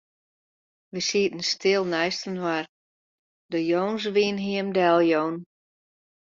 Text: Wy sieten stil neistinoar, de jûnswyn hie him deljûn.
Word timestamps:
Wy 0.91 0.99
sieten 1.09 1.43
stil 1.53 1.83
neistinoar, 1.93 2.65
de 3.51 3.59
jûnswyn 3.69 4.37
hie 4.43 4.57
him 4.59 4.69
deljûn. 4.77 5.35